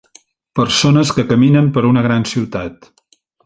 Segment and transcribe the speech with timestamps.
[0.59, 2.93] Persones que caminen per una gran ciutat.